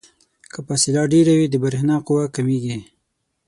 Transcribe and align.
که 0.51 0.59
فاصله 0.67 1.01
ډیره 1.13 1.33
وي 1.37 1.47
د 1.49 1.55
برېښنا 1.63 1.95
قوه 2.07 2.25
کمیږي. 2.35 2.77